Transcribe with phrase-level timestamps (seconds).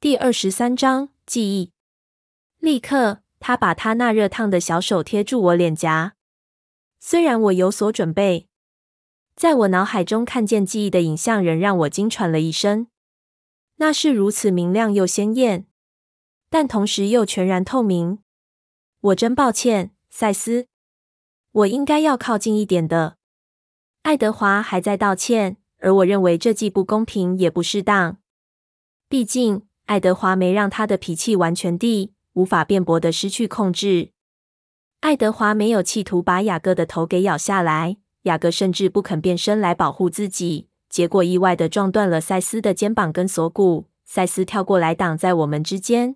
[0.00, 1.72] 第二十三章记忆。
[2.56, 6.14] 立刻，他把他那热烫的小手贴住我脸颊。
[6.98, 8.48] 虽然我有所准备，
[9.36, 12.86] 在我脑海中看见记忆的影像，仍让我惊喘了一声。
[13.76, 15.66] 那是如此明亮又鲜艳，
[16.48, 18.20] 但同时又全然透明。
[19.02, 20.68] 我真抱歉，赛斯，
[21.52, 23.18] 我应该要靠近一点的。
[24.04, 28.16] 爱德华还在道歉，而我认为这既不公平也不适当。
[29.06, 29.66] 毕竟。
[29.90, 34.12] 爱德华没让他的脾气完全地、无法辩驳的失去控制。
[35.00, 43.88] 爱德华没有企图把雅各的头给咬下来，雅各甚至不肯变身来保护自己，结果意外的撞断了赛斯的肩膀跟锁骨。
[44.04, 46.14] 赛斯跳过来挡在我们之间。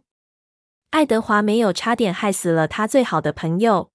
[0.91, 3.91] 爱德华没有差点害死了他最好的朋友。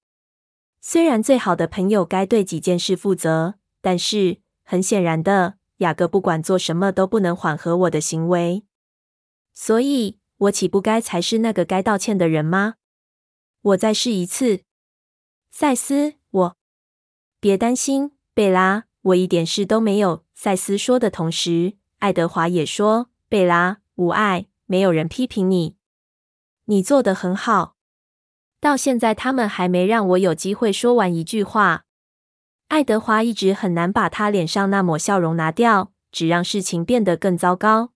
[0.81, 8.65] 虽然最好的朋友该对几件事负责，但是很显然的，雅各不管做什么都不能缓和我的行为。
[9.61, 12.75] 所以，我岂不该才是那个该道歉的人吗？
[13.61, 14.61] 我再试一次，
[15.51, 16.57] 赛斯，我
[17.41, 20.23] 别担心，贝拉，我一点事都没有。
[20.33, 25.75] 赛斯说的同时，爱德华也说：“贝拉，无碍，没有人批评你，
[26.67, 27.75] 你做得很好。”
[28.61, 31.83] 到现在，他们还没让我有机会说完一句话。
[32.69, 37.91] 爱德华一直很难把他脸上那抹笑容拿掉，只让事情变得更糟糕。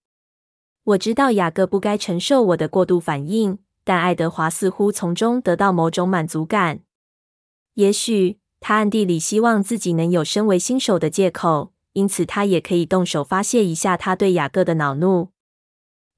[0.86, 6.81] 我知道雅各不该承受我的过度反应，但爱德华似乎从中得到某种满足感。
[7.76, 15.30] 也许他暗地里希望自己能有身为新手的借口，因此他也可以动手发泄一下他对雅各的恼怒。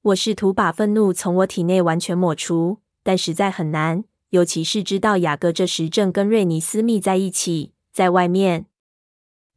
[0.02, 8.66] 我试图把愤怒从我体内完全抹除，但实在很难，尤其是知道雅各这时正跟瑞尼斯密在一起，在外面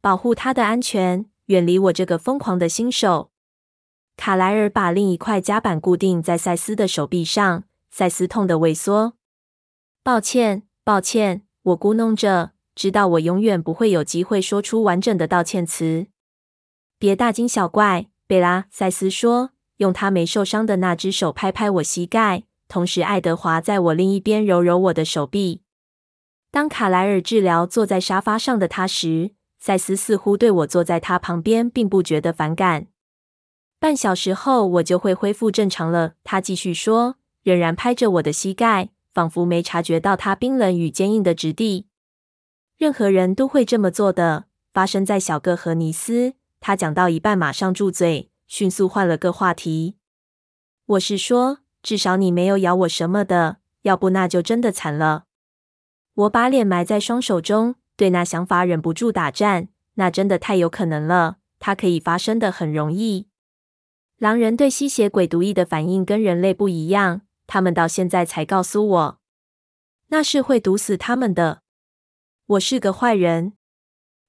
[0.00, 3.29] 保护他的安全，远离我这个疯狂的新手。
[4.20, 9.14] 卡莱尔把另一块夹板固定在赛斯的手臂上，赛斯痛得萎缩。
[10.02, 16.08] 抱歉，抱歉，我咕哝着，知道我永远不会有机会说出完整的道歉词。
[16.98, 25.62] 别大惊小怪，贝拉，赛斯说，用他没受伤的那只手拍拍我膝盖，同时爱德华在我另一边揉揉我的手臂。
[26.50, 32.88] 当卡莱尔治疗坐在沙发上的他时，赛斯似乎对我坐在他旁边并不觉得反感。
[33.80, 36.12] 半小时后，我就会恢复正常了。
[36.22, 41.86] 他继续说，仍然拍着我的膝盖，仿佛没察觉到他冰冷与坚硬的质地。
[42.76, 44.44] 任何人都会这么做的。
[44.74, 46.34] 发生在小个和尼斯。
[46.60, 49.96] 他讲到一半，马上住嘴，迅速换了个话题。
[50.84, 55.24] 我是说，至少你没有咬我什么的，要不那就真的惨了。
[56.12, 59.68] 我把脸埋在双手中，对那想法忍不住打颤。
[59.94, 63.29] 那真的太有可能了，它可以发生的很容易。
[64.20, 69.20] 狼人对吸血鬼毒液的反应跟人类不一样，他们到现在才告诉我，
[70.08, 71.62] 那是会毒死他们的。
[72.44, 73.54] 我是个坏人，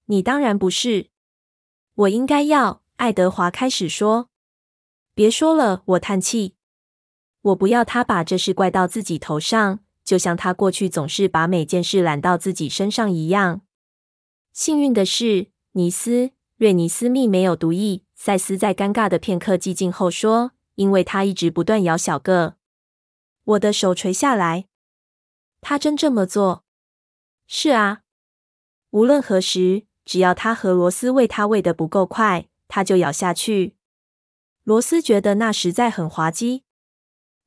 [0.05, 1.09] 你当然不是。
[1.93, 2.83] 我应该要。
[2.95, 4.29] 爱德华开始说
[5.13, 6.55] ：“别说了。”我叹气
[7.41, 13.63] ：“我不要他把这事怪到自己头上，就像他过去总是把每件事揽到自己身上一样。
[14.53, 22.55] 幸运的是，尼斯瑞尼斯密没有毒液。”赛斯在尴尬的片刻寂静后说：“因为他一直不断咬小个。”
[23.43, 24.67] 我的手垂下来。
[25.59, 26.63] 他真这么做？
[27.47, 28.01] 是啊。
[28.91, 33.75] 无论何时，只要他和罗斯喂他喂得不够快，他就咬下去。
[34.63, 36.63] 罗斯觉得那实在很滑稽。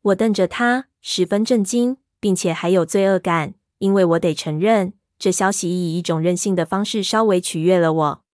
[0.02, 8.24] 我瞪着他，十分震惊，并且还有罪恶感，因为我得承认，这消息以一种任性的方式稍微取悦了我。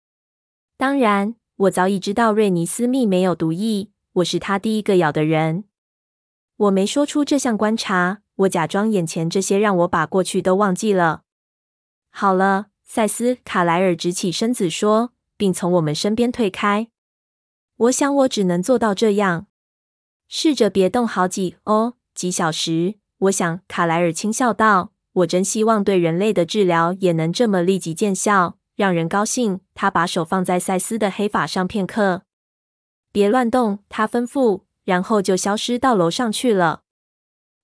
[0.78, 1.34] 当然。
[1.60, 5.64] 我早已知道瑞尼斯密没有毒液，我是他第一个咬的人。
[6.56, 11.24] 我没说出这项观察，我假装眼前这些让我把过去都忘记了。
[12.08, 16.88] 好了，赛斯，卡莱尔直起身子说，并从我们身边退开。
[17.76, 19.46] 我想我只能做到这样，
[20.28, 22.94] 试着别动好几哦几小时。
[23.18, 29.60] 我想，卡莱尔轻笑道：“我真希望对人类的治疗也能这么立即见效。”让人高兴。
[29.74, 32.22] 他把手放在赛斯的黑发上片刻。
[33.12, 36.80] 别乱动，他吩咐，然后就消失到楼上去了。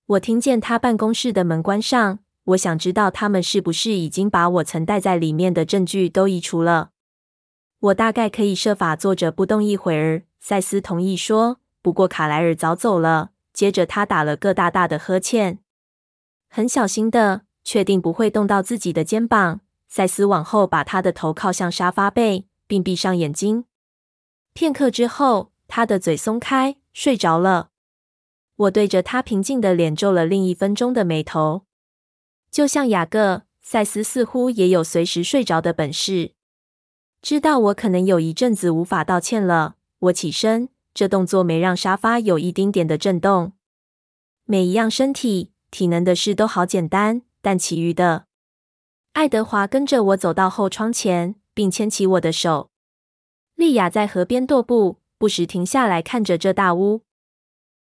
[0.05, 2.19] 我听见他办公室的门关上。
[2.49, 6.91] 我想知道他们是不是已经把我曾带在里面的证据都移除了。
[7.79, 10.21] 我大概可以设法坐着不动一会儿。
[10.39, 11.57] 赛斯同意说。
[11.81, 13.31] 不过卡莱尔早走了。
[13.53, 15.57] 接着他打了个大大的呵欠，
[16.47, 19.61] 很小心的，确定不会动到自己的肩膀。
[19.87, 23.65] 赛斯往后把他的头靠向沙发背，并闭上眼睛。
[24.53, 27.69] 片刻之后，他的嘴松开，睡着了。
[28.55, 31.65] 我对着他平静的脸皱了另一分钟的眉头，
[32.49, 36.33] 就像雅各，赛斯似乎也有随时睡着的本事。
[37.21, 43.53] 知道我可能有一阵子无法道歉了，我起身，这动作没让沙发有一丁点的震动。
[44.45, 48.26] 每一样身体、体能的事都好简单，但其余的……
[49.17, 52.69] 爱德华跟着我走到后窗前，并牵起我的手。
[53.55, 57.01] 莉亚在河边踱步，不时停下来看着这大屋。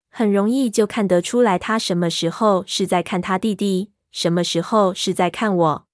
[0.08, 5.86] 很容易就看得出来，她什么时候是在看她弟弟，什么时候是在看我。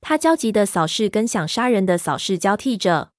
[0.00, 3.10] 她焦急的扫视跟想杀人的扫视交替着。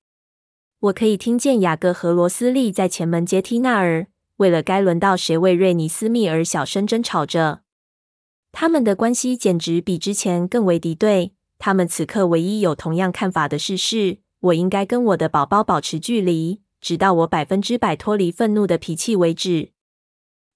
[0.80, 4.08] 我可以听见雅各和罗斯利在前门阶梯那儿。
[4.38, 7.63] 为了该轮到谁为瑞尼斯密而小声争吵着，
[8.54, 11.34] 他们的关系简直比之前更为敌对。
[11.58, 19.72] 他们此刻唯一有同样看法的事是，我应该跟我的宝宝保持距离，直到我百分之百脱离愤怒的脾气为止。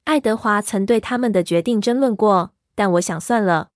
[0.03, 3.69] 爱德华曾对他们的决定争论过，但我想算了。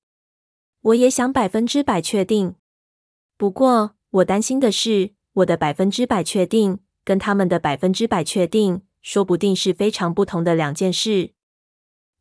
[0.82, 2.56] 我也想百分之百确定。
[3.38, 8.84] 不过，我担心的是，我的百分之百确定跟他们的百分之百确定。
[9.02, 11.32] 说不定是非常不同的两件事。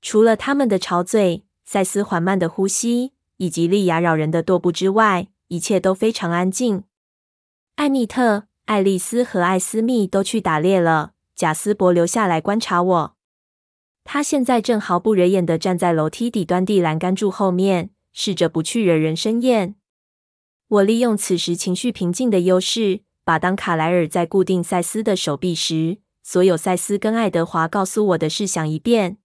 [0.00, 6.82] 除了他们的吵嘴、赛斯缓慢的呼吸以及莉亚扰人的踱步之外，一切都非常安静。
[7.76, 13.16] 艾蜜特、爱丽丝和艾斯密都去打猎了，贾斯伯留下来观察我。
[14.02, 19.76] 他现在正毫不惹眼的站在楼梯底端地栏杆柱后面，试着不去惹人生厌。
[20.66, 29.18] 我利用此时情绪平静的优势，把当卡莱尔在固定赛斯的手臂时，所有赛斯跟爱德华告诉我的事想一遍。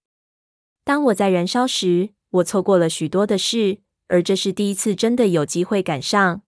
[0.84, 3.78] 当我在燃烧时，我错过了许多的事，
[4.08, 6.42] 而这是第一次真的有机会赶上。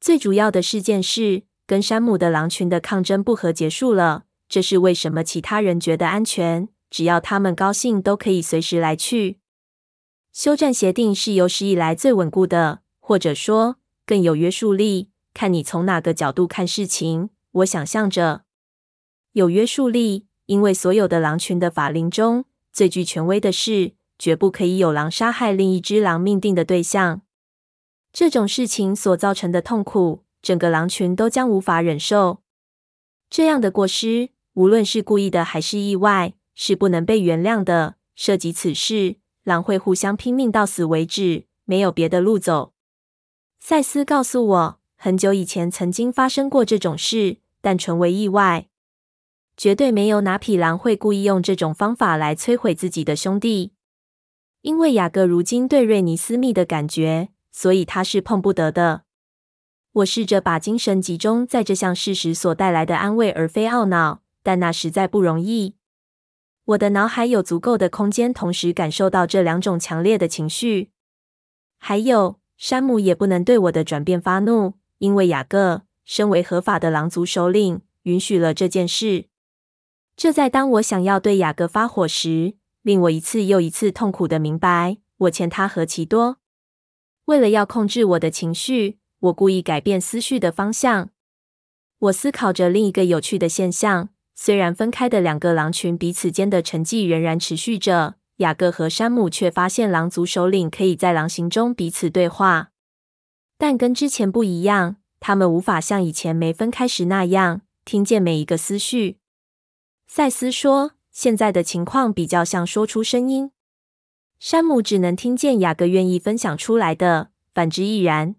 [0.00, 4.24] 最主要的事件是，跟山姆的狼群的抗争不和结束了。
[4.48, 9.38] 这是为什么其他人觉得安全，只要他们高兴，都可以随时来去。
[10.32, 15.10] 休战协定是有史以来最稳固的，或者说更有约束力。
[15.32, 18.44] 看你从哪个角度看事情，我想象着。
[19.32, 27.22] 有约束力，因为所有的狼群的法令中最具权威的是，绝不可以有狼杀害另一只狼命定的对象。
[28.12, 32.42] 这种事情所造成的痛苦，整个狼群都将无法忍受。
[33.28, 37.96] 这样的过失，无论是故意的还是意外，是不能被原谅的。
[38.14, 42.72] 涉及此事，狼会互相拼命到死为止，没有别的路走。
[43.58, 48.68] 赛斯告诉我，很久以前曾经发生过这种事，但纯为意外。
[49.56, 53.73] 绝对没有哪匹狼会故意用这种方法来摧毁自己的兄弟。
[54.64, 59.02] 因为雅各如今对瑞尼斯密的感觉，所以他是碰不得的。
[59.92, 65.76] 我试着把精神集中在这项事实所带来的安慰，而非懊恼，但那实在不容易。
[66.64, 70.92] 我的脑海有足够的空间，同时感受到这两种强烈的情绪。
[71.76, 79.26] 还有，山姆也不能对我的转变发怒，因为雅各身为合法的狼族首领，允许了这件事。
[80.16, 86.36] 这在当我想要对雅各发火时，令我一次又一次痛苦地明白，我欠他何其多。
[87.24, 91.08] 为了要控制我的情绪，我故意改变思绪的方向。
[91.98, 102.72] 我思考着另一个有趣的现象：虽然分开的两个狼群彼此间的沉寂仍然持续着，雅各和山姆却发现狼族首领可以在狼行中彼此对话。
[103.56, 109.16] 但跟之前不一样，他们无法像以前没分开时那样听见每一个思绪。
[110.06, 113.52] 赛斯说：“现在的情况比较像说出声音。
[114.40, 118.34] 山姆只能听见雅各愿意分享出来的，反之亦然。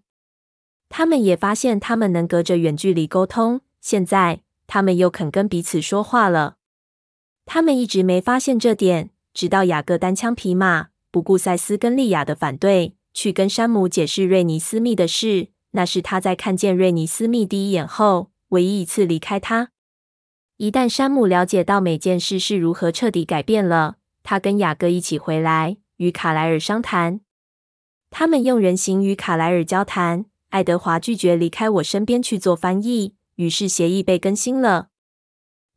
[0.90, 3.62] 他们也发现他们能隔着远距离沟通。
[3.80, 6.58] 现在他们又肯跟彼此说话了。
[7.46, 15.48] 他们一直没发现这点，直到雅各单枪匹马，不顾赛斯跟莉亚的反对，去跟山姆解释瑞尼斯密的事。
[15.70, 19.70] 那是他在看见瑞尼斯密第一眼后，唯一一次离开他。”
[20.58, 27.20] 一旦山姆了解到每件事是如何彻底改变了，他跟雅各一起回来与卡莱尔商谈。
[28.10, 30.24] 他们用人形与卡莱尔交谈。
[30.50, 34.88] 爱德华拒绝离开我身边去做翻译，于是协议被更新了。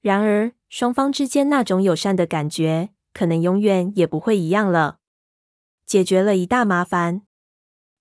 [0.01, 4.99] 然而，双方之间那种友善的感觉，可能永远也不会一样了。
[5.85, 7.23] 解决了一大麻烦，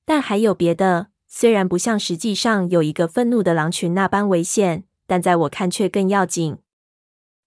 [0.05, 1.09] 但还有别的。
[1.27, 6.59] 虽然不像实际上有一个愤怒的狼群那般危险，但在我看却更要紧。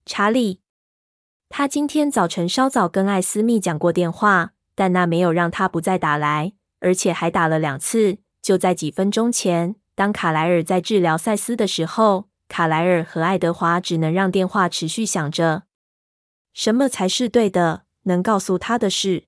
[0.06, 0.62] 查理，
[1.48, 8.18] 他今天早晨稍早跟艾斯密讲过电话，但那没有让他不再打来，而且还打了两次。
[8.42, 15.64] 就在几分钟前，当卡莱尔在治疗赛斯的时候，卡莱尔和爱德华只能让电话持续响着。
[16.52, 17.84] 什么才是对的？
[18.04, 19.26] 能告诉他的是，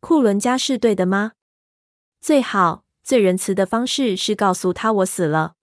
[0.00, 1.32] 库伦家是对的吗？
[2.20, 5.54] 最好、最仁慈的方式是告诉他我死了。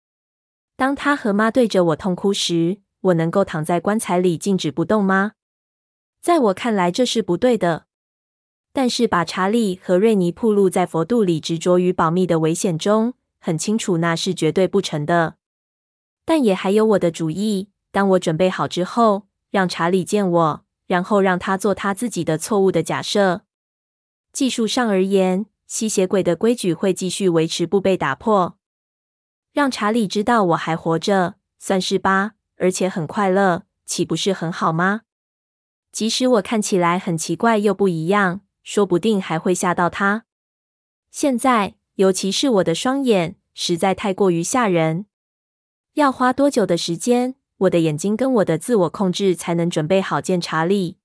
[0.75, 5.32] 当他和妈对着我痛哭时，我能够躺在棺材里静止不动吗？
[6.20, 7.87] 在我看来，这是不对的。
[8.73, 15.37] 但是把查理和瑞尼暴露在佛度里执着于保密的危险中，很清楚那是绝对不成的。
[16.25, 17.68] 但也还有我的主意。
[17.92, 23.42] 当我准备好之后，让查理见我，然后让他做他自己的错误的假设。
[24.32, 28.58] 技术上而言，吸血鬼的规矩会继续维持不被打破。
[29.52, 32.32] 让查理知道我还活着，算是吧，
[32.64, 35.02] 而且很快乐，岂不是很好吗？
[35.92, 40.25] 即使我看起来很奇怪又不一样，说不定还会吓到他。
[41.11, 45.04] 现在，尤其是我的双眼，实在太过于吓人。
[45.92, 47.35] 要花多久的时间？
[47.59, 50.97] 我的眼睛跟我的自我控制才能准备好见查理？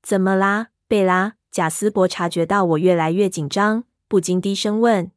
[0.00, 1.34] 怎么啦，贝拉？
[1.50, 5.10] 贾斯伯察觉到我越来越紧张，不禁低声问：“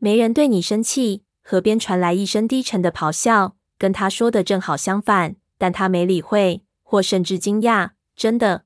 [0.00, 7.94] 没人对你生气？”河边传来一声低沉的咆哮，跟他说的正好相反，但他没理会，或甚至惊讶。
[8.14, 8.64] 真的？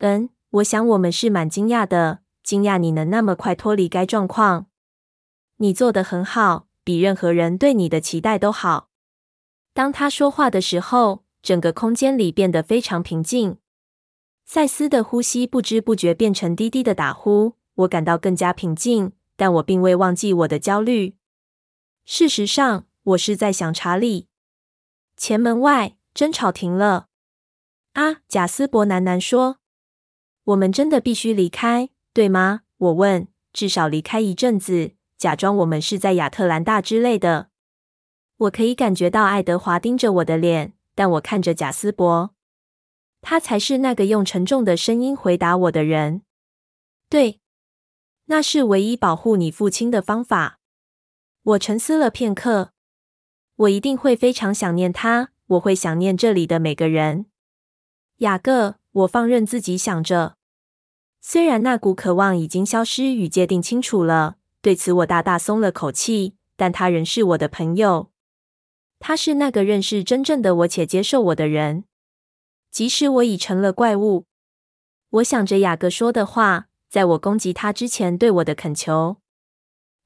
[0.00, 4.66] 嗯，我想我们是蛮惊讶的，惊讶你能那么快脱离该状况。
[5.56, 8.90] 你做得很好，比任何人对你的期待都好。
[9.72, 13.56] 当他说话的时候，整个空间里变得非常平静。
[14.44, 21.16] 赛斯的呼吸不知不觉变成低低的打呼，我感到更加平静，但我并未忘记我的焦虑。
[22.04, 24.28] 事实上，我是在想查理。
[25.16, 27.08] 前门外，争吵停了。
[27.94, 29.58] 啊，贾斯伯喃喃说
[30.44, 33.28] ：“我们真的必须离开，对吗？”我问。
[33.50, 37.48] “至少离开一阵子，假装我们是在亚特兰大之类的。”
[38.36, 42.34] 我可以感觉到爱德华盯着我的脸，但我看着贾斯伯，
[43.22, 46.22] 他才是那个用沉重的声音回答我的人。
[47.08, 47.40] 对，
[48.26, 50.60] 那是唯一保护你父亲的方法。
[51.42, 52.72] 我沉思了片刻，
[53.58, 57.26] 我一定会非常想念他，我会想念这里的每个人。
[58.18, 60.36] 雅各，我放任自己想着，
[61.20, 68.12] 虽然那股渴望已经消失与界定清楚了，对此我大大松了口气，但他仍是我的朋友。
[69.00, 71.82] 他是那个认识真正的我且接受我的人，
[72.70, 74.26] 即使我已成了怪物。
[75.10, 79.16] 我想着雅各说的话，在我攻击他之前对我的恳求。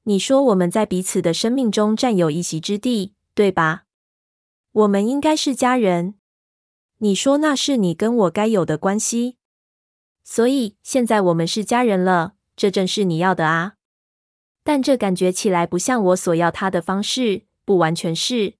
[0.05, 3.85] 你说我们在彼此的生命中占有一席之地，对吧？
[4.71, 6.15] 我们应该是家人。
[6.99, 9.37] 你说那是你跟我该有的关系，
[10.23, 12.35] 所以现在我们是家人了。
[12.55, 13.73] 这正是你要的啊。
[14.63, 18.53] 但这感觉起来不像我所要他的方式，不完全是。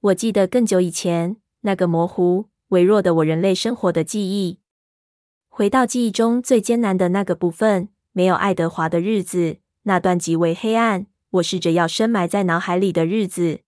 [0.00, 4.60] 我记得更久以前那个模糊、微弱的我人类生活的记忆，
[5.48, 13.60] 回到记忆中最艰难的那个部分，没有爱德华的日子，那段极为黑暗，我试着要深埋在脑海里的日子。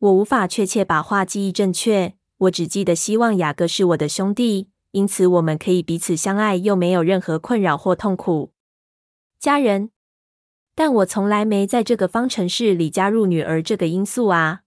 [0.00, 8.52] 我无法确切把话记忆正确，我只记得希望雅各是我的兄弟，因此我们可以彼此相爱，又没有任何困扰或痛苦。
[9.40, 9.90] 家人，
[10.76, 14.60] 但我从来没在这个方程式里加入女儿这个因素啊。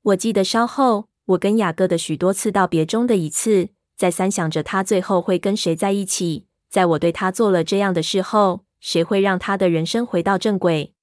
[0.00, 6.46] 我记得稍后，我跟雅各的许多次道别中的一次，再三想着他最后会跟谁在一起。
[6.70, 10.94] 在我对他做了这样的事后，谁会让他的人生回到正轨？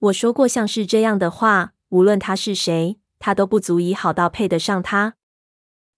[0.00, 5.14] 我说过像是这样的话，无论他是谁，他都不足以好到配得上他。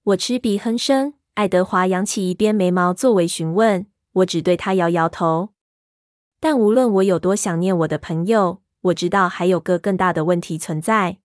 [0.03, 1.15] 我嗤鼻哼声。
[1.35, 5.51] 爱德华扬起一边眉毛作为询问，我只对他摇摇头。
[6.41, 11.19] 但无论我有多想念我的朋友，我知道还有个更大的问题存在。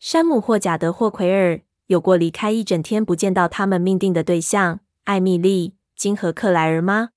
[0.00, 7.10] 山姆或贾德或奎尔有过离开一整天不见到他们命定的对象艾米丽、金和克莱尔吗？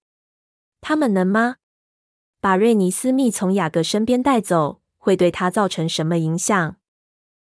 [0.81, 1.55] 他们能吗？
[2.39, 6.77] 把瑞尼斯密从雅各身边带走，会对他造成什么影响？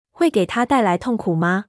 [0.09, 1.65] 会给他带来痛苦吗？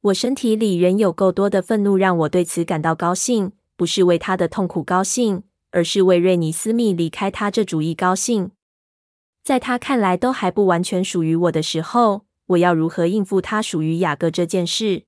[0.00, 8.50] 我身体里仍有够多的愤怒，让我对此感到高兴，不是为他的痛苦高兴，而是为瑞尼斯密离开他这主意高兴。
[9.44, 12.24] 在他看来都还不完全属于我的时候。
[12.46, 15.04] 我要如何应付他属于雅各这件事？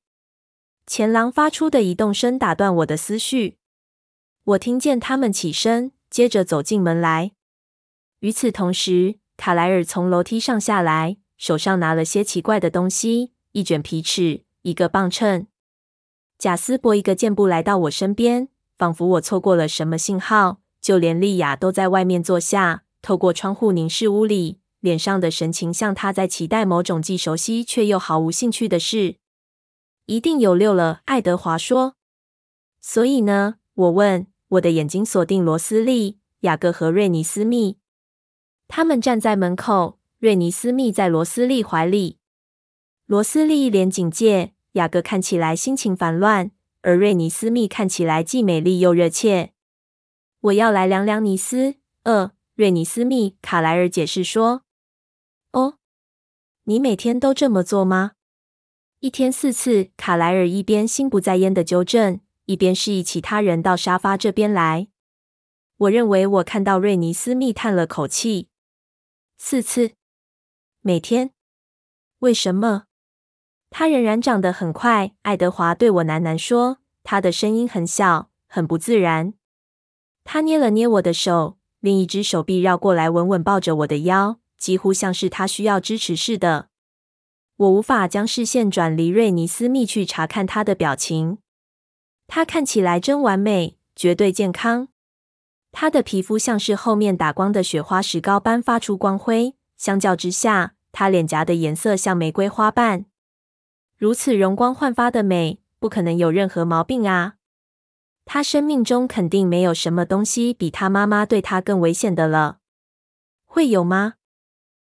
[0.87, 3.57] 前廊发出的移动声打断我的思绪。
[4.45, 7.33] 我听见他们起身，接着走进门来。
[8.19, 15.47] 与此同时，卡莱尔从楼梯上下来，手上拿了些奇怪的东西：一卷皮尺，一个磅秤。
[16.39, 20.61] 贾斯伯一个箭步来到我身边，仿佛我错过了什么信号。
[20.83, 24.61] 就连莉亚都在外面坐下，透过窗户凝视屋里。
[24.81, 29.17] 脸上的神情像他在期待某种既熟悉却又毫无兴趣的事。
[30.05, 31.95] 一定有六了，爱德华说。
[32.83, 33.55] 所以呢？
[33.73, 34.27] 我问。
[34.49, 37.79] 我的眼睛锁定罗斯利、雅各和瑞尼斯密。
[38.73, 42.19] 他们站在门口，瑞尼斯密在罗斯利怀里。
[43.05, 49.53] 罗斯利一脸警戒，雅各看起来心情烦乱，而瑞尼斯密看起来既美丽又热切。
[50.43, 51.75] 我要来量量尼斯。
[52.05, 54.63] 呃，瑞尼斯密，卡莱尔解释说。
[55.51, 55.75] 哦，
[56.63, 58.13] 你每天都这么做吗？
[59.01, 59.91] 一天四次。
[59.97, 62.21] 卡莱尔一边心不在焉的纠正。
[62.45, 64.87] 一边示意其他人到沙发这边来。
[65.77, 68.50] 我认为我看到瑞尼斯密叹了口气。
[69.43, 69.93] 四次，
[70.83, 71.31] 每天？
[72.19, 72.85] 为什么？
[73.71, 75.15] 他仍然长得很快。
[75.23, 79.33] 爱德华对我喃喃说，他的声音很小，很不自然。
[80.25, 86.69] 他捏了捏我的手，另一只手臂绕过来，稳稳抱着我的腰，几乎像是他需要支持似的。
[87.57, 91.39] 我无法将视线转离瑞尼斯密去查看他的表情。
[92.27, 94.89] 他看起来真完美，绝对健康。
[95.73, 103.07] 他的皮肤像是后面打光的雪花石膏般发出光辉，相较之下，他脸颊的颜色像玫瑰花瓣。
[103.97, 107.35] 如此容光焕发的美，不可能有任何毛病啊！
[108.25, 112.59] 他生命中肯定没有什么东西比他妈妈对他更危险的了。
[113.45, 114.15] 会有吗？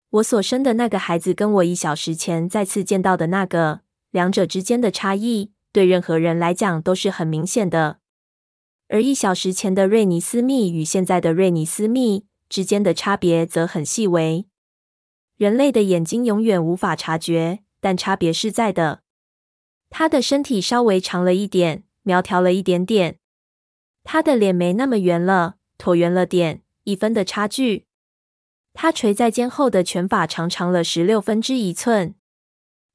[0.10, 3.82] 我所生的那个孩子跟我一小时前再次见到的那个，
[4.12, 5.52] 两者之间的差异。
[5.74, 8.00] 对任何人来讲都是很明显的，
[8.88, 14.46] 而一小时前的瑞尼斯密与现在的瑞尼斯密之间的差别则很细微。
[15.36, 19.02] 人类的眼睛永远无法察觉，但差别是在的。
[19.90, 23.20] 他的身体稍微长了一点，苗条了一点点。
[24.04, 27.86] 他的脸没那么圆了，椭圆了点，一分的差距。
[28.74, 32.16] 他垂在肩后的卷发长长了十六分之一寸。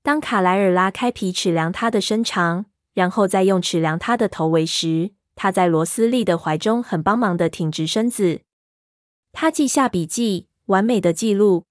[0.03, 8.43] 当卡莱尔拉开皮尺量他的身长，然后再用尺量他的头围时，他在罗斯利的怀中很帮忙的挺直身子。
[9.33, 11.65] 他记下笔记，完美的记录。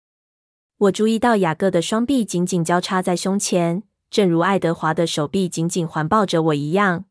[0.78, 7.06] 我注意到雅各的双臂紧紧交叉在胸前，正如爱德华的手臂紧紧环抱着我一样。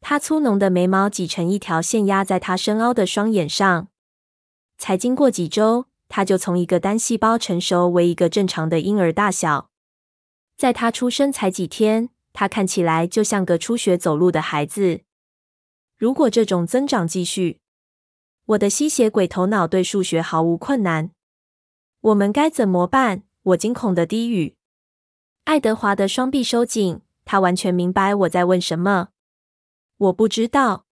[0.00, 3.88] 他粗浓的眉毛挤成一条线压在他深凹的双眼上。
[4.78, 9.70] 才经过几周，他就从一个单细胞成熟为一个正常的婴儿大小。
[10.56, 12.10] 在他出生才几天。
[12.32, 15.00] 他看起来就像个初学走路的孩子。
[16.04, 17.60] 如果这种增长继续，
[18.44, 21.10] 我的吸血鬼头脑对数学毫无困难。
[22.02, 23.22] 我们该怎么办？
[23.42, 24.54] 我惊恐的低语。
[25.44, 29.08] 爱德华的双臂收紧，他完全明白我在问什么。
[29.96, 30.84] 我不知道。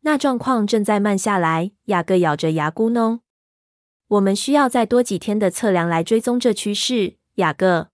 [0.00, 1.72] 那状况正在慢下来。
[1.84, 3.20] 雅各咬着牙咕哝。
[4.08, 7.16] 我们需要再多几天的测量来追踪这趋势。
[7.36, 7.88] 雅各，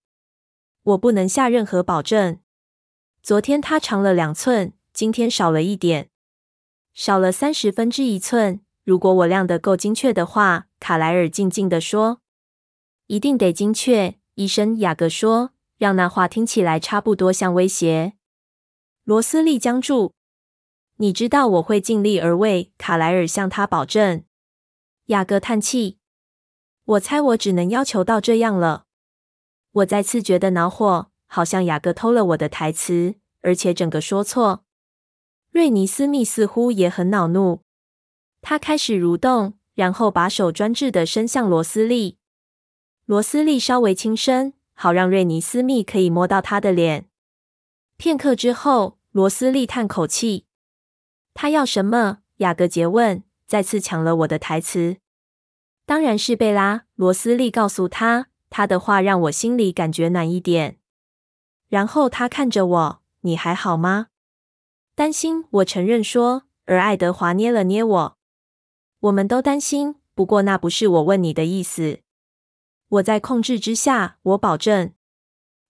[0.83, 2.41] 我不能下任何保证。
[3.23, 6.09] 昨天它长了两寸，今天少了一点，
[6.95, 8.61] 少了三十分之一寸。
[8.85, 12.21] 如果我量得够精确的话，卡莱尔静静地说
[13.07, 18.15] ：“一定得精确。”医生雅各说，让那话听起来差不多像威胁。
[19.05, 20.15] 罗斯利僵住。
[20.97, 24.25] 你知道我会尽力而为，卡莱尔向他保证。
[25.07, 25.99] 雅各叹气。
[26.85, 28.85] 我猜我只能要求到这样了。
[29.73, 31.11] 我再次觉得恼火。
[31.27, 34.65] 好像雅各偷了我的台词，而且整个说错。
[35.53, 37.61] 瑞尼斯密似乎也很恼怒，
[38.41, 42.17] 他开始蠕动，然后把手专制地伸向罗斯利。
[43.05, 47.07] 罗斯利稍微轻声，好让瑞尼斯密可以摸到他的脸。
[47.99, 50.47] 片刻之后，罗斯利叹口气
[51.35, 54.97] ：“他要什么？”雅各杰问，再次抢了我的台词。
[55.85, 56.87] 当然是贝拉。
[56.95, 60.79] 罗斯利告诉他，他的话让我心里感觉暖一点。
[61.69, 64.07] 然后他看着我：“你还好吗？”
[64.95, 66.45] 担心，我承认说。
[66.65, 68.19] 而爱德华捏了捏我
[69.01, 71.99] ：“我们都担心，不过那不是我问你的意思。
[72.89, 74.93] 我在控制之下，我保证。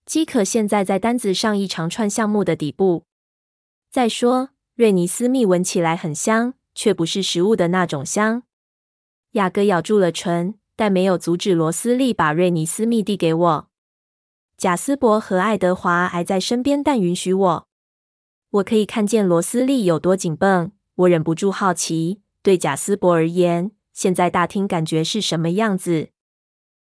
[0.05, 3.05] 饥渴现在在单子上一长串项目的底部。
[3.89, 8.43] 再说，瑞尼斯密闻起来很香，却不是食物的那种香。”
[9.33, 13.69] 雅各咬住了唇，但没有阻止罗斯利把瑞尼斯密递给我。
[14.57, 17.67] 贾斯伯和爱德华还在身边，但允许我。
[18.53, 20.71] 我可以看见罗斯利有多紧绷。
[20.95, 26.09] 我忍不住好奇，对贾斯伯而言，现在大厅感觉是什么样子？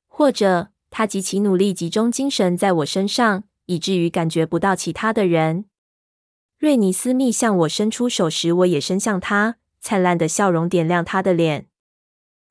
[0.09, 5.67] 或者他极其努力集中精神在我身上，以至于感觉不到其他的人。
[6.59, 11.69] 瑞尼斯密向我伸出手时，我也伸向他，灿烂的笑容点亮他的脸。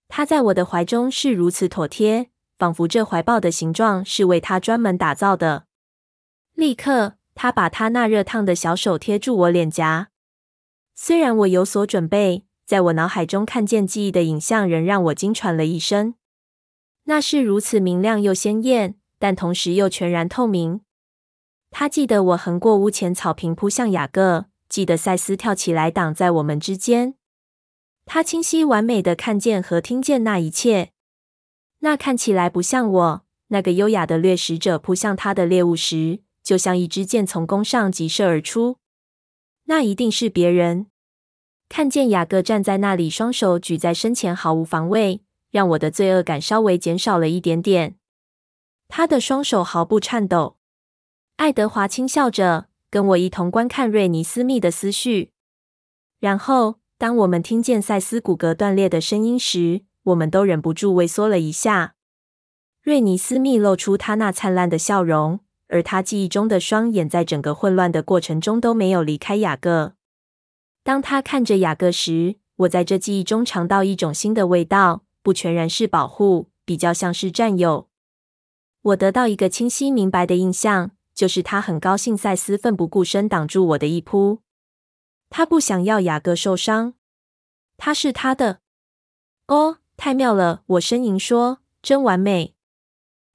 [0.08, 2.30] 他在我的怀中是如此妥帖。
[2.58, 5.66] 仿佛这怀抱的形状是为他专门打造的。
[6.54, 10.10] 立刻，他把他那热烫的小手贴住我脸颊。
[10.94, 16.16] 虽然我有所准备，在我脑海中看见记忆的影像，仍让我惊喘了一声。
[17.06, 20.82] 那是如此明亮又鲜艳，但同时又全然透明。
[21.72, 27.16] 他记得我横过屋前草坪扑向雅各，记得赛斯跳起来挡在我们之间。
[28.06, 30.92] 他清晰完美的看见和听见那一切。
[31.80, 33.26] 那看起来不像我。
[33.48, 38.78] 那个优雅的掠食者扑向他的猎物时，就像一支箭从弓上急射而出。
[39.66, 40.88] 那一定是别人。
[41.70, 47.96] 看见雅各站在那里，双手举在身前，毫无防卫，让我的罪恶感稍微减少了一点点。
[48.90, 50.58] 他的双手毫不颤抖。
[51.38, 55.32] 爱德华轻笑着，跟我一同观看瑞尼斯密的思绪。
[56.20, 61.96] 然后，当我们听见赛斯骨骼断裂的声音时，我们都忍不住畏缩了一下。
[62.82, 65.40] 瑞尼斯密露出他那灿烂的笑容，
[65.72, 69.94] 而他记忆中的双眼在整个混乱的过程中都没有离开雅各。
[70.84, 77.88] 当他看着雅各时，我在这记忆中尝到一种新的味道，不全然是保护，比较像是占有。
[78.82, 84.40] 我得到一个清晰明白的印象，就是他很高兴赛斯奋不顾身挡住我的一扑。
[85.30, 86.96] 他不想要雅各受伤，
[87.78, 88.60] 他是他的。
[89.48, 90.64] 哦，太妙了！
[90.66, 92.56] 我呻吟说，真完美。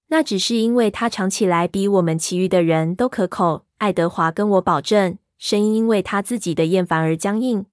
[0.09, 3.66] 那只是因为他尝起来比我们其余的人都可口。
[3.79, 7.66] 爱德华跟我保证，声音因为他自己的厌烦而僵硬。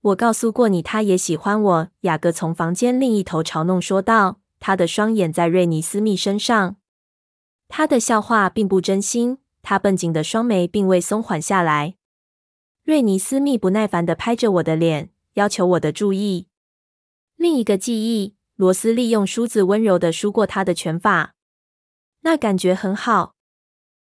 [0.00, 1.88] 我告诉过你，他也喜欢我。
[2.02, 6.76] 雅各从房间另一头嘲弄说道，他的双眼在瑞尼斯密身上。
[7.68, 9.38] 他的笑话并不真心。
[9.62, 11.96] 他绷紧的双眉并未松缓下来。
[12.82, 16.46] 瑞尼斯密不耐烦地拍着我的脸，要求我的注意。
[17.36, 21.34] 另一个记忆，罗斯利用梳子温柔地梳过他的卷发。
[22.22, 23.34] 那感觉很好。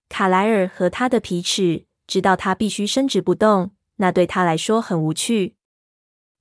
[0.08, 5.54] 卡莱尔和他的皮尺，知道他必须伸直不动，那对他来说很无趣。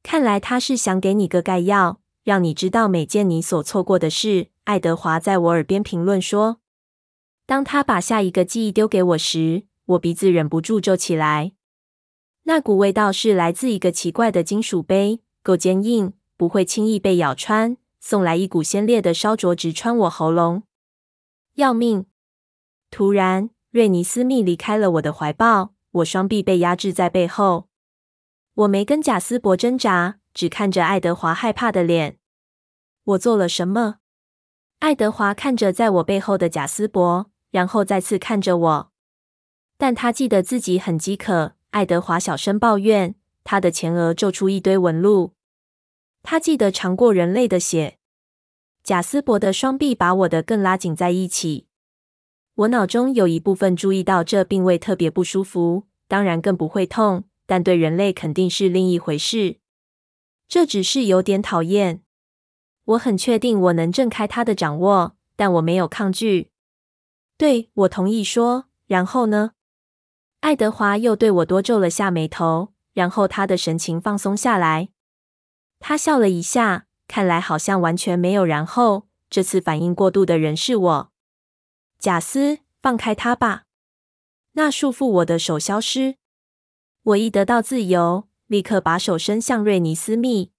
[0.01, 4.47] 看来他是想给你个概要，让你知道每件你所错过的事。
[4.63, 6.59] 爱德华在我耳边评论说。
[7.45, 11.53] 当他把下一个记忆丢给我时，我鼻子忍不住皱起来。
[12.43, 20.63] 那股味道是来自一个奇怪的金属杯，够坚硬，不会轻易被咬穿，送来一股鲜烈的烧灼，直穿我喉咙。
[21.59, 22.05] 要命！
[22.89, 27.67] 突然，瑞尼斯密离开了我的怀抱，我双臂被压制在背后。
[28.53, 32.17] 我没跟贾斯伯挣扎，只看着爱德华害怕的脸。
[33.03, 33.97] 我做了什么？
[34.79, 38.91] 爱德华看着在我背后的贾斯伯，然后再次看着我。
[39.77, 41.55] 但他记得自己很饥渴。
[41.71, 45.33] 爱德华小声抱怨，他的前额皱出一堆纹路。
[46.23, 47.98] 他记得尝过人类的血。
[48.89, 51.67] 贾斯伯的双臂把我的更拉紧在一起。
[52.55, 59.59] 我脑中有一部分注意到这并未特别不舒服，当然更不会痛，但对人类肯定是另一回事。
[60.47, 62.01] 这只是有点讨厌。
[62.85, 66.49] 我很确定我能挣开他的掌握，但我没有抗拒。
[67.37, 68.65] 对，我同意说。
[68.87, 69.51] 然后呢？
[70.39, 74.89] 爱德华又对我多皱了下眉头，然后他的神情放松下来。
[75.79, 76.87] 他笑了一下。
[77.09, 79.09] 看来好像完全没有然后。
[79.29, 81.11] 这次反应过度的人是我。
[81.99, 83.65] 贾斯，放开他吧！
[84.53, 86.15] 那束缚我的手消失。
[87.03, 90.51] 我一得到自由，立刻把手伸向瑞尼斯密。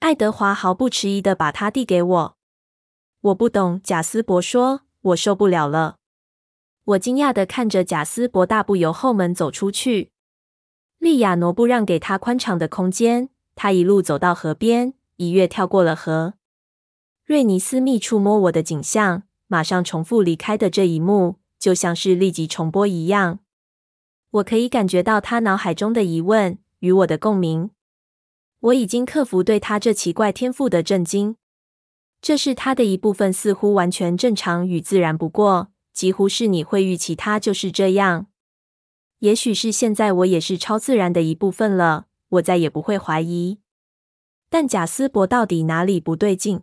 [0.00, 2.36] 爱德华毫不迟疑地把它递给我。
[3.22, 5.96] 我不懂，贾斯伯说，我受不了了。
[6.84, 10.12] 我惊讶地看着贾斯伯大步由后门走出去。
[10.98, 14.92] 莉亚挪步让给他宽敞的空间，他一路走到河边。
[15.18, 16.34] 一跃跳过了河，
[17.24, 23.40] 瑞尼斯密触摸我的景象，马上重复离开的这一幕，就像是立即重播一样。
[24.30, 27.70] 我可以感觉到他脑海中的疑问与我的共鸣。
[28.60, 31.34] 我已经克服对他这奇怪天赋的震惊，
[32.22, 38.28] 这是他的一部分，似乎完全正常与自然不过，几乎是你会预期他就是这样。
[39.18, 43.58] 也许是现在我也是超自然的一部分了，我再也不会怀疑。
[44.50, 46.62] 但贾斯伯到底哪里不对劲？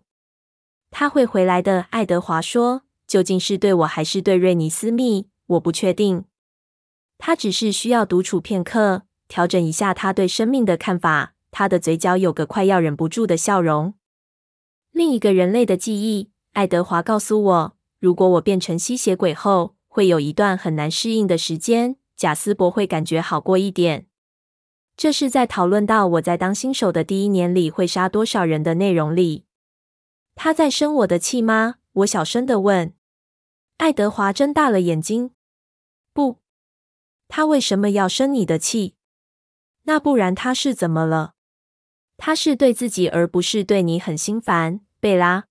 [0.91, 2.83] 他会回来的，爱德华说。
[3.07, 5.27] 究竟是对我还是对瑞尼斯密？
[5.45, 6.25] 我不确定。
[7.19, 11.33] 他只是需要独处片刻，调整一下他对生命的看法。
[11.51, 13.93] 他的嘴角有个快要忍不住的笑容。
[14.91, 21.97] 另一个人类的记忆，爱德华告诉我，如果我变成吸血鬼后，会有一段很难适应的时间。
[22.17, 24.07] 贾斯伯会感觉好过一点。
[24.97, 29.45] 这是在讨论到我在当新手的第一年里会杀多少人的内容里。
[30.35, 31.75] 他在生我的气吗？
[31.93, 32.93] 我小声的问。
[33.77, 35.31] 爱德华睁大了眼睛。
[36.13, 36.39] 不。
[37.27, 38.95] 他为什么要生你的气？
[39.83, 41.33] 那不然他是怎么了？
[42.17, 45.45] 他是对自己而不是对你很心烦，贝拉。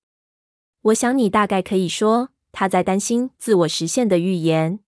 [0.80, 4.80] 我想你大概可以说他在担心自我实现的预言。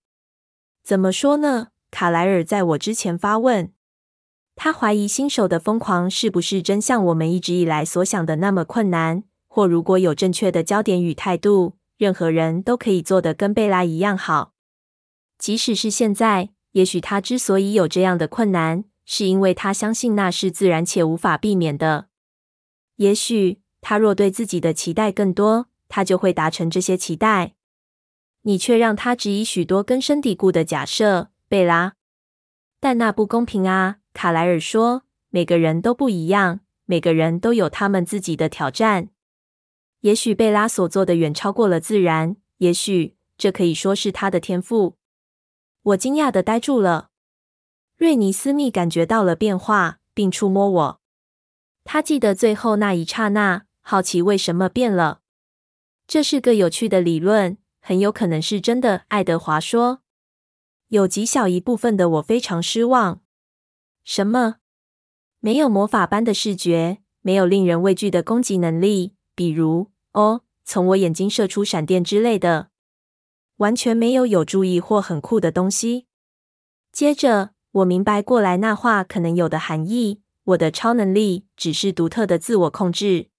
[0.83, 1.69] 怎么说呢？
[1.91, 3.71] 卡莱尔在我之前发问。
[4.59, 14.53] 他怀疑新手的疯狂是不是真像我们一直以来所想的那么困难，或如果有正确的焦点与态度，任何人都可以做得跟贝拉一样好。
[15.37, 22.07] 即使是现在，也许他之所以有这样的困难，是因为他相信那是自然且无法避免的。
[22.95, 27.53] 也许他若对自己的期待更多，他就会达成这些期待。
[28.41, 31.96] 你却让他质疑许多根深蒂固的假设，贝拉。
[32.79, 33.97] 但那不公平啊！
[34.13, 39.09] 卡莱尔说：“每个人都不一样，每个人都有他们自己的挑战。
[40.01, 44.97] 也许贝拉所做的远超过了自然，也许这可以说是他的天赋。”
[45.81, 47.09] 我惊讶的呆住了。
[47.95, 51.01] 瑞尼斯密感觉到了变化，并触摸我。
[51.83, 55.21] 他记得最后那一刹那，好奇为什么变了。
[56.05, 59.05] 这是个有趣的理论，很有可能是真的。
[59.07, 60.01] 爱德华说
[60.89, 63.21] ：“有极小一部分的我非常失望。
[64.03, 64.57] 什么？
[65.39, 72.69] 没有魔法般的视觉，没有令人畏惧的攻击能力，比如哦，从我眼睛射出闪电之类的。
[73.57, 76.07] 完全没有有注意或很酷的东西。”
[76.91, 77.51] 接着。
[77.71, 80.21] 我明白过来那话可能有的含义。
[80.45, 83.29] 我的超能力只是独特的自我控制。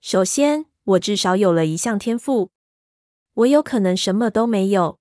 [0.00, 2.52] 首先，我至少有了一项天赋。
[3.34, 4.98] 我有可能什么都没有。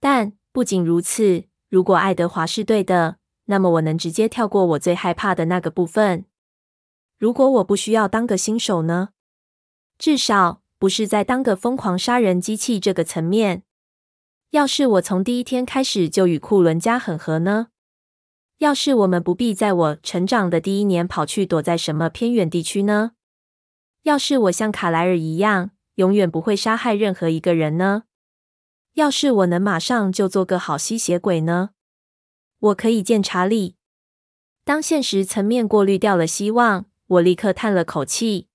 [0.00, 6.24] 但不仅如此，如果爱德华是对的，那么我能直接跳过我最害怕的那个部分。
[7.16, 9.10] 如果我不需要当个新手呢？
[9.98, 13.62] 至少不是在当个疯狂杀人机器这个层面。
[14.50, 17.68] 要是我从第一天开始就与库伦家很合呢？
[18.56, 23.12] 要是我们不必在我成长的第一年跑去躲在什么偏远地区呢？
[24.02, 28.02] 要是我像卡莱尔一样，永远不会杀害任何一个人呢？
[28.98, 31.70] 要是我能马上就做个好吸血鬼呢？
[32.58, 33.76] 我可以见查理。
[34.64, 38.48] 当现实层面过滤掉了希望，我立刻叹了口气。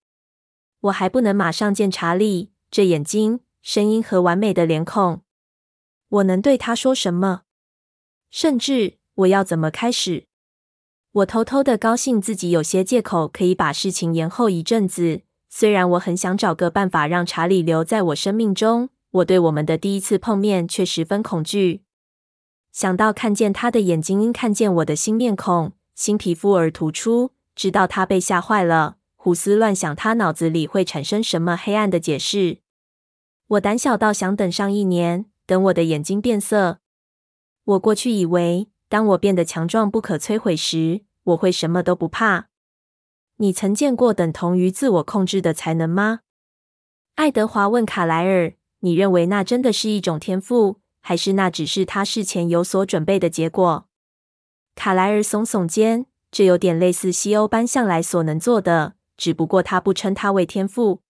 [0.82, 5.21] 我还不能马上见查理，这眼睛、声音和完美的脸孔。
[6.10, 7.43] 我能对他说什么？
[8.29, 10.25] 甚至我要怎么开始？
[11.13, 15.21] 我偷偷的高兴自己有些借口可以把事情延后一阵子。
[15.47, 21.84] 虽然我很想找个办法让查理留在我生命中，我对我们的第一次碰面却十分恐惧。
[22.71, 32.60] 想到看见他的眼睛因看见我的新面孔、新皮肤而突出，知道他被吓坏了，胡思乱想他脑子里会产生什么黑暗的解释。
[33.47, 35.26] 我胆小到想等上一年。
[35.45, 36.80] 等我的眼睛变色。
[37.65, 42.47] 我过去以为，当我变得强壮不可摧毁时，我会什么都不怕。
[43.36, 46.21] 你曾见过等同于自我控制的才能吗？
[47.15, 53.87] 爱德华问卡莱尔：“你认为那真的是一种天赋，还是那只是他事前有所准备的结果？”
[54.75, 61.01] 卡莱尔耸耸肩：“这有点类似西欧班向来所能做的，只不过他不称他为天赋。”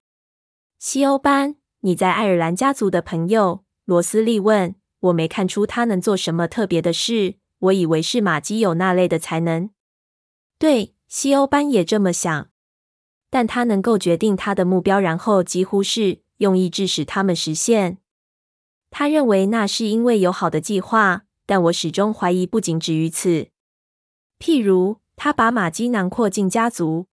[0.77, 1.55] 西欧班？
[1.79, 3.63] 你在爱尔兰家族的朋友？
[3.85, 9.69] 罗斯利问：“我没看出他能做什么特别的事，我以为是马基有那类的才能。”
[10.59, 12.49] 对，西欧班也这么想，
[13.29, 17.99] 但他能够决定他的目标，然后几乎是用意志使他们实现。
[18.91, 23.47] 他认为那是因为有好的计划，但我始终怀疑不仅止于此。
[24.37, 27.07] 譬如，他把玛姬囊括进家族。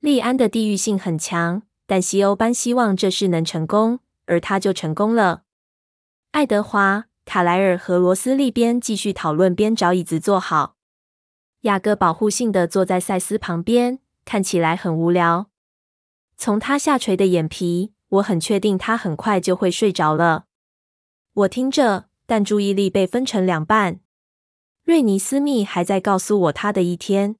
[0.00, 5.44] 利安的地域性很强，但西欧班希望这事能成功，而他就成功了。
[6.32, 10.76] 爱德华、卡莱尔和罗斯利边继续讨论边找椅子坐好。
[11.62, 15.48] 雅各保护性的坐在赛斯旁边，看起来很无聊。
[16.36, 20.44] 从他下垂的眼皮，我很确定他很快就会睡着了。
[21.32, 24.00] 我听着，但注意力被分成两半。
[24.84, 27.36] 瑞尼斯密还在告诉我他的一天。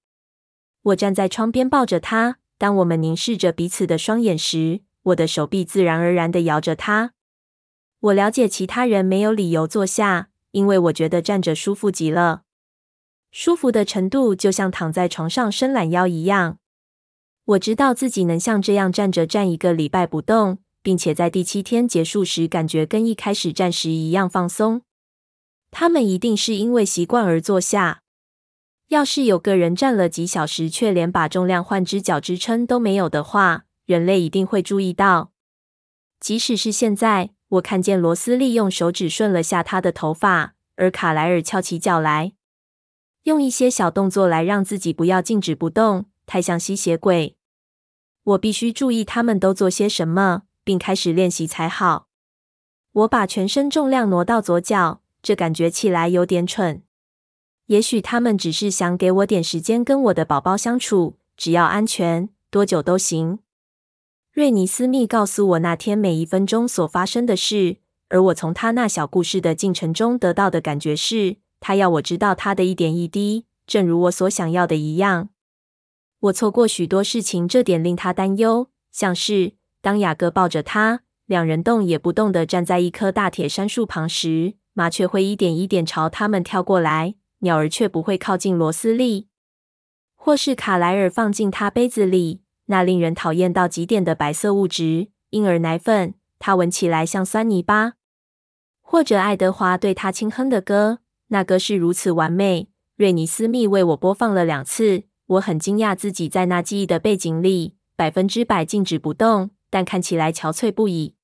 [0.83, 2.39] 我站在窗边抱着他。
[2.57, 7.13] 当我们凝视着彼此的双眼时，我的手臂自然而然地摇着他。
[7.99, 12.45] 我了解其他人没有理由坐下，因为我觉得站着舒服极了。
[13.31, 16.59] 舒服的程度就像躺在床上伸懒腰一样。
[17.45, 24.83] 我知道自己能像这样站着站一个礼拜不动，并且在第七天结束时感觉跟一开始站时一样放松。
[25.71, 28.03] 他们一定是因为习惯而坐下。
[28.89, 35.33] 要是有个人站了几小时却连把重量换只脚支撑都没有的话，人类一定会注意到。
[36.21, 37.31] 即使是现在。
[37.53, 42.33] 我看见罗斯利用手指顺了下他的头发，而卡莱尔翘起脚来。
[43.25, 47.37] 用一些小动作来让自己不要静止不动，太像吸血鬼。
[48.25, 52.09] 我必须注意他们都做些什么，并开始练习才好。
[52.93, 56.83] 我把全身重量挪到左脚，这感觉起来有点蠢。
[57.67, 63.39] 也许他们只是想给我点时间跟我的宝宝相处，只要安全，多久都行。
[64.33, 75.31] 瑞尼斯密告诉我那天每一分钟所发生的事，而我从他那小故事的进程中得到的感觉是，他要我知道他的一点一滴，正如我所想要的一样。
[76.21, 89.27] 我错过许多事情，这点令他担忧，像是当雅各抱着他，两人动也不动地站在一棵大铁杉树旁时，麻雀会一点一点朝他们跳过来，鸟儿却不会靠近罗斯利；
[90.15, 92.43] 或是卡莱尔放进他杯子里。
[92.67, 97.95] 那令人讨厌到极点的白色物质——婴儿奶粉，它闻起来像酸泥巴。
[98.81, 102.69] 或者爱德华对他轻哼的歌，那歌是如此完美。
[102.97, 105.03] 瑞尼斯密为我播放了两次。
[105.27, 111.15] 我很惊讶自己在那记忆的背景里百分之百静止不动，但看起来憔悴不已。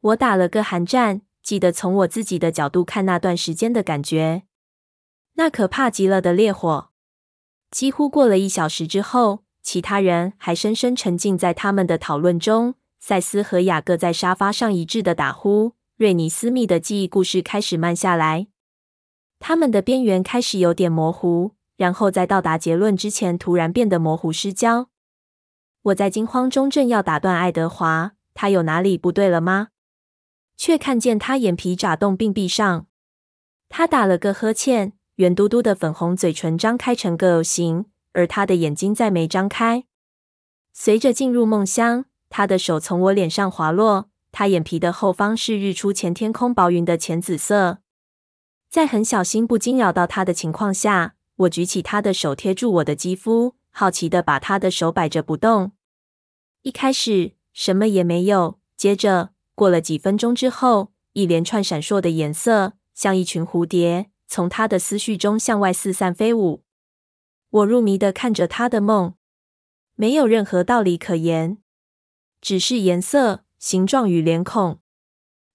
[0.00, 4.44] 我打了个寒战，记得从我自己的角度看那段时间的感觉。
[5.34, 6.88] 那可怕极了的烈火，
[7.70, 9.44] 几乎过了一小时之后。
[9.60, 12.76] 其他人还深深沉浸在他们的讨论中。
[13.00, 15.74] 赛斯和雅各在沙发上一致的打呼。
[15.98, 18.46] 瑞尼斯密的记忆故事开始慢下来，
[19.38, 24.88] 他们的边缘开始有点模糊，然后在到达结论之前突然变得模糊失焦。
[25.88, 29.68] 我在惊慌中正要打断爱德华，他有哪里不对了吗？
[30.56, 32.86] 却看见他眼皮眨动并闭上。
[33.68, 37.86] 他打了个呵欠，圆嘟嘟的粉红嘴唇张开成个 O 型。
[38.14, 39.84] 而他的眼睛再没张开。
[40.72, 44.08] 随着进入梦乡，他的手从我脸上滑落。
[44.32, 47.78] 他眼皮的后方是日出前天空薄云的浅紫色。
[48.68, 55.72] 在很小心、不惊扰到他的情况下，我举起他的手贴住我的肌肤，好奇的把他的手摆着不动。
[56.62, 66.62] 一开始什么也没有，接着过了几分钟之后，一连串闪烁的颜色，像一群蝴蝶，从他的思绪中向外四散飞舞。
[67.50, 69.14] 我入迷地看着他的梦，
[69.94, 71.58] 没有任何道理可言，
[72.40, 74.80] 只是颜色、形状与脸孔。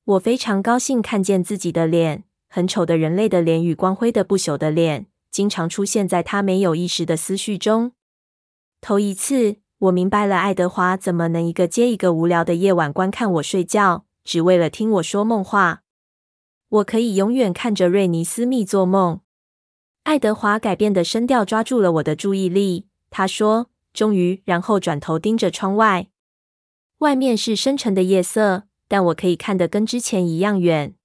[0.05, 7.93] 我非常高兴看见自己的脸，很丑的人类的脸与光辉的不朽的脸，经常出现在他没有意识的思绪中。
[8.81, 15.83] 头一次，我明白了爱德华怎么能一个接一个无聊的夜晚观看我睡觉，只为了听我说梦话。
[16.69, 19.19] 我可以永远看着瑞尼斯密做梦。
[20.03, 22.87] 爱德华改变的声调抓住了我的注意力。
[23.09, 26.07] 他说：“终于。”然后转头盯着窗外。
[26.99, 30.95] 外面是深沉的夜色，但我可以看得跟之前一样远。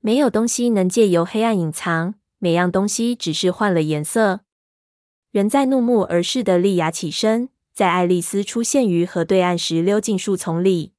[0.00, 4.40] 没有东西能借由黑暗隐藏，每样东西只是换了颜色。
[5.32, 10.94] 人在怒目而视的利亚起身，在爱丽丝出现于河对岸时溜进树丛里。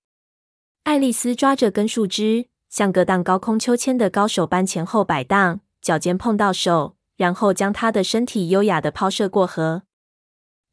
[0.84, 6.96] 爱丽丝抓着根树枝，像个荡高空秋千的高手般前后摆荡，脚尖碰到手。
[7.16, 9.82] 然后将她的身体优雅地抛射过河。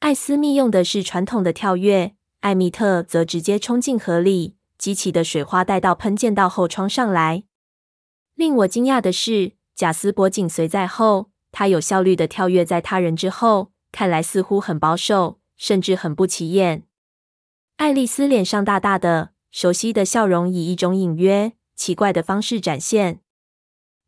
[0.00, 7.44] 艾斯密用的是传统的跳跃，艾米特则直接冲进河里，激起的水花带到喷溅到后窗上来。
[8.34, 16.84] 令我惊讶的是，贾斯伯紧随在后，他有效率地跳跃在他人之后，看来似乎很保守，甚至很不起眼。
[17.76, 23.20] 爱丽丝脸上大大的、熟悉的笑容以一种隐约、奇怪的方式展现。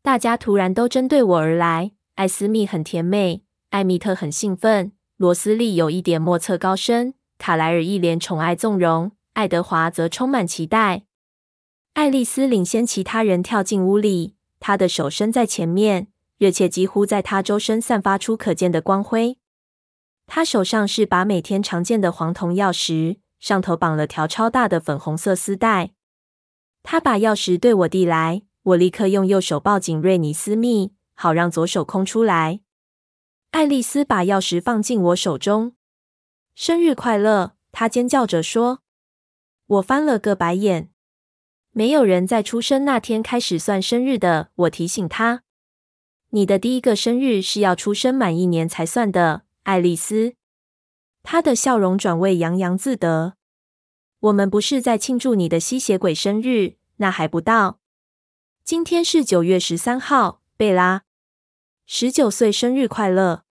[0.01, 1.91] 大家突然都针对我而来。
[2.15, 11.03] 艾斯密很甜美，艾米特很兴奋，罗斯利有一点莫测高深，卡莱尔一脸宠爱纵容，爱德华则充满期待。
[11.93, 16.07] 爱丽丝领先其他人跳进屋里，她的手伸在前面，
[16.37, 19.37] 热切几乎在她周身散发出可见的光辉。
[20.27, 25.93] 他手上是把每天常见的黄铜钥匙，上头绑了条超大的粉红色丝带。
[26.83, 30.93] 他把钥匙对我递来，我立刻用右手抱紧瑞尼斯密。
[31.19, 32.59] 好让左手空出来。
[33.49, 35.73] 爱丽丝把钥匙放进我手中。
[36.53, 37.55] 生日快乐！
[37.71, 38.83] 她尖叫着说。
[39.65, 40.91] 我翻了个白眼。
[41.71, 44.51] 没有人在出生那天开始算生日的。
[44.53, 45.41] 我提醒她。
[46.29, 50.33] 你的第一个生日是要出生满一年才算的，爱丽丝。
[51.23, 53.35] 她的笑容转为洋洋自得。
[54.21, 57.81] 我们不是在庆祝你的吸血鬼生日，那还不到。
[58.63, 61.03] 今天是九月十三号，贝拉。
[61.85, 63.43] 十九岁生日快乐！